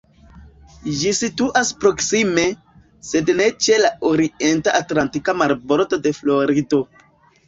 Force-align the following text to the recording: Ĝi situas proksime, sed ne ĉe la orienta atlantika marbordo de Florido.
Ĝi 0.99 1.09
situas 1.15 1.67
proksime, 1.83 2.45
sed 3.09 3.29
ne 3.41 3.49
ĉe 3.65 3.77
la 3.81 3.91
orienta 4.13 4.73
atlantika 4.79 5.37
marbordo 5.43 6.01
de 6.07 6.15
Florido. 6.21 6.81